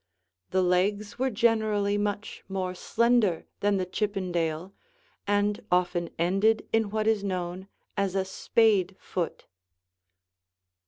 The 0.49 0.63
legs 0.63 1.19
were 1.19 1.29
generally 1.29 1.95
much 1.95 2.43
more 2.49 2.73
slender 2.73 3.45
than 3.59 3.77
the 3.77 3.85
Chippendale 3.85 4.73
and 5.27 5.63
often 5.71 6.09
ended 6.17 6.67
in 6.73 6.89
what 6.89 7.05
is 7.05 7.23
known 7.23 7.67
as 7.95 8.15
a 8.15 8.25
spade 8.25 8.95
foot. 8.99 9.45